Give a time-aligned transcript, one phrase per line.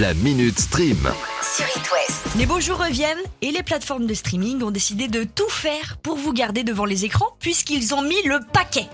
[0.00, 0.96] La Minute Stream.
[1.42, 2.34] sur It West.
[2.38, 6.16] Les beaux jours reviennent et les plateformes de streaming ont décidé de tout faire pour
[6.16, 8.88] vous garder devant les écrans puisqu'ils ont mis le paquet.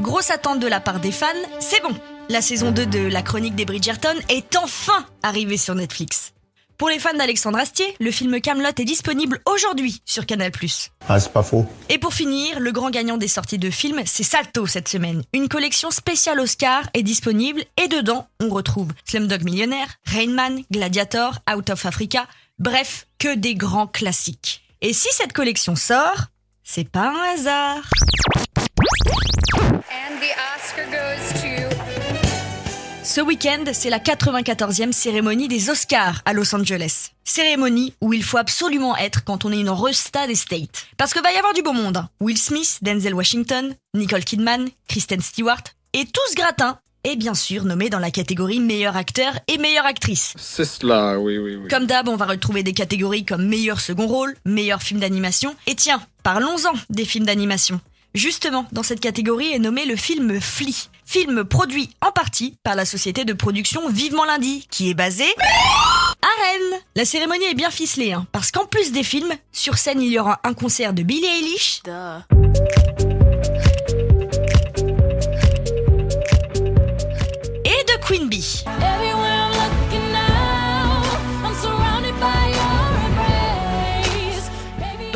[0.00, 1.26] Grosse attente de la part des fans,
[1.60, 1.94] c'est bon.
[2.28, 6.32] La saison 2 de La Chronique des Bridgerton est enfin arrivée sur Netflix.
[6.80, 10.50] Pour les fans d'Alexandre Astier, le film Camelot est disponible aujourd'hui sur Canal+.
[11.10, 11.66] Ah, c'est pas faux.
[11.90, 15.22] Et pour finir, le grand gagnant des sorties de films, c'est Salto cette semaine.
[15.34, 21.40] Une collection spéciale Oscar est disponible et dedans, on retrouve Slumdog Millionnaire, Rain Man, Gladiator,
[21.54, 22.26] Out of Africa,
[22.58, 24.62] bref, que des grands classiques.
[24.80, 26.28] Et si cette collection sort,
[26.64, 27.90] c'est pas un hasard.
[29.90, 31.79] And the Oscar goes to
[33.12, 37.08] Ce week-end, c'est la 94e cérémonie des Oscars à Los Angeles.
[37.24, 40.86] Cérémonie où il faut absolument être quand on est une resta des States.
[40.96, 41.96] Parce que va y avoir du beau monde.
[41.96, 42.08] hein.
[42.20, 46.78] Will Smith, Denzel Washington, Nicole Kidman, Kristen Stewart et tous gratins.
[47.02, 50.34] Et bien sûr nommés dans la catégorie meilleur acteur et meilleure actrice.
[50.36, 51.68] C'est cela, oui, oui, oui.
[51.68, 55.56] Comme d'hab, on va retrouver des catégories comme meilleur second rôle, meilleur film d'animation.
[55.66, 57.80] Et tiens, parlons-en des films d'animation.
[58.14, 62.84] Justement, dans cette catégorie est nommé le film Flea, film produit en partie par la
[62.84, 66.80] société de production Vivement Lundi, qui est basée à Rennes.
[66.96, 70.18] La cérémonie est bien ficelée, hein, parce qu'en plus des films, sur scène il y
[70.18, 71.82] aura un concert de Billie Eilish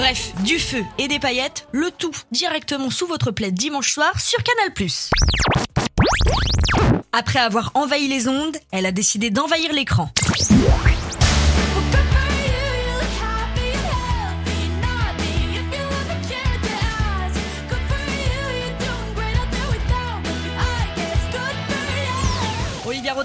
[0.05, 4.39] Bref, du feu et des paillettes, le tout directement sous votre plaid dimanche soir sur
[4.43, 4.71] Canal+.
[7.13, 10.11] Après avoir envahi les ondes, elle a décidé d'envahir l'écran.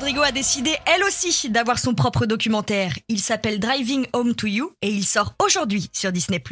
[0.09, 2.97] Rodrigo a décidé, elle aussi, d'avoir son propre documentaire.
[3.09, 6.43] Il s'appelle Driving Home to You et il sort aujourd'hui sur Disney+.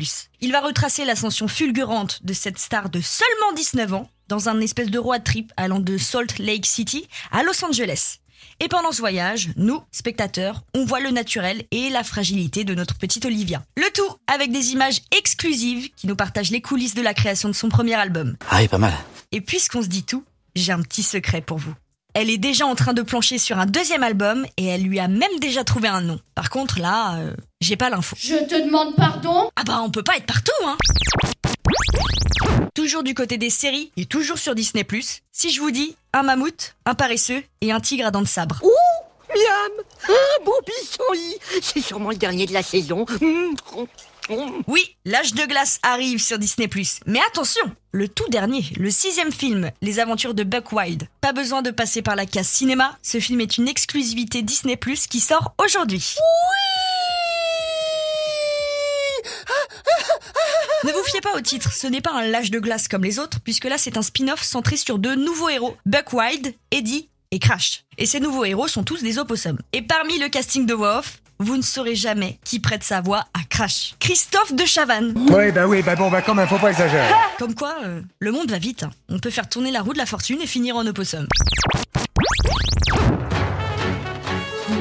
[0.42, 4.92] Il va retracer l'ascension fulgurante de cette star de seulement 19 ans dans un espèce
[4.92, 8.20] de road trip allant de Salt Lake City à Los Angeles.
[8.60, 12.94] Et pendant ce voyage, nous, spectateurs, on voit le naturel et la fragilité de notre
[12.94, 13.64] petite Olivia.
[13.76, 17.56] Le tout avec des images exclusives qui nous partagent les coulisses de la création de
[17.56, 18.38] son premier album.
[18.52, 18.94] Ah oui, pas mal.
[19.32, 20.24] Et puisqu'on se dit tout,
[20.54, 21.74] j'ai un petit secret pour vous.
[22.20, 25.08] Elle est déjà en train de plancher sur un deuxième album et elle lui a
[25.08, 26.20] même déjà trouvé un nom.
[26.34, 28.16] Par contre, là, euh, j'ai pas l'info.
[28.20, 29.52] Je te demande pardon?
[29.56, 30.78] Ah bah, on peut pas être partout, hein
[32.74, 34.84] Toujours du côté des séries et toujours sur Disney+,
[35.32, 38.64] si je vous dis un mammouth, un paresseux et un tigre à dents de sabre.
[39.30, 43.06] Miam Un beau pissenlit C'est sûrement le dernier de la saison.
[44.68, 46.70] Oui, l'âge de glace arrive sur Disney+.
[47.06, 47.62] Mais attention,
[47.92, 51.08] le tout dernier, le sixième film, Les aventures de Buck Wild.
[51.22, 54.78] Pas besoin de passer par la case cinéma, ce film est une exclusivité Disney+,
[55.10, 56.16] qui sort aujourd'hui.
[60.84, 63.20] Ne vous fiez pas au titre, ce n'est pas un lâche de glace comme les
[63.20, 67.40] autres, puisque là c'est un spin-off centré sur deux nouveaux héros, Buck Wild, Eddie et
[67.40, 67.84] Crash.
[67.98, 69.60] Et ces nouveaux héros sont tous des opossums.
[69.74, 73.26] Et parmi le casting de voix off, vous ne saurez jamais qui prête sa voix
[73.34, 73.96] à Crash.
[74.00, 75.14] Christophe de Chavannes.
[75.32, 77.12] Oui, bah oui, bah bon, bah quand même, faut pas exagérer.
[77.40, 78.84] Comme quoi, euh, le monde va vite.
[78.84, 78.92] hein.
[79.10, 81.28] On peut faire tourner la roue de la fortune et finir en opossum.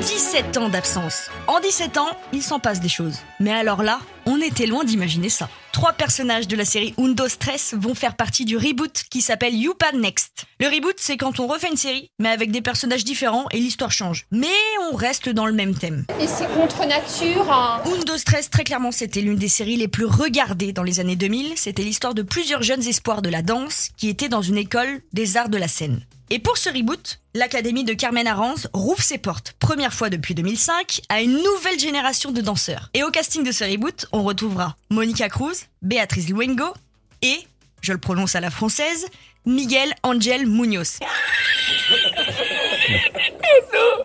[0.06, 1.30] 17 ans d'absence.
[1.48, 3.16] En 17 ans, il s'en passe des choses.
[3.40, 5.48] Mais alors là, on était loin d'imaginer ça.
[5.72, 9.90] Trois personnages de la série Undo Stress vont faire partie du reboot qui s'appelle Youpa
[9.92, 10.44] Next.
[10.60, 13.90] Le reboot, c'est quand on refait une série, mais avec des personnages différents et l'histoire
[13.90, 14.26] change.
[14.30, 14.46] Mais
[14.92, 16.04] on reste dans le même thème.
[16.20, 17.82] Et c'est contre nature, hein.
[17.84, 21.54] Undo Stress, très clairement, c'était l'une des séries les plus regardées dans les années 2000.
[21.56, 25.36] C'était l'histoire de plusieurs jeunes espoirs de la danse qui étaient dans une école des
[25.36, 26.00] arts de la scène.
[26.28, 31.02] Et pour ce reboot, l'Académie de Carmen Aranz rouvre ses portes, première fois depuis 2005,
[31.08, 32.90] à une nouvelle génération de danseurs.
[32.94, 36.74] Et au casting de ce reboot, on retrouvera Monica Cruz, Béatrice Luengo
[37.22, 37.38] et,
[37.80, 39.06] je le prononce à la française,
[39.44, 40.98] Miguel Angel Munoz.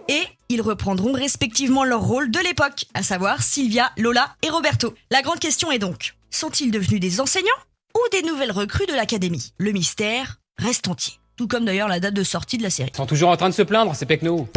[0.08, 4.94] Et ils reprendront respectivement leur rôle de l'époque, à savoir Sylvia, Lola et Roberto.
[5.10, 7.48] La grande question est donc, sont-ils devenus des enseignants
[7.96, 9.54] ou des nouvelles recrues de l'académie?
[9.58, 11.21] Le mystère reste entier.
[11.42, 12.92] Tout comme d'ailleurs la date de sortie de la série.
[12.94, 14.48] Ils sont toujours en train de se plaindre, ces pecnos.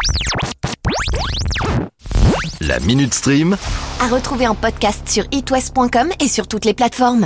[2.61, 3.57] La Minute Stream.
[3.99, 7.23] À retrouver en podcast sur itwest.com et sur toutes les plateformes.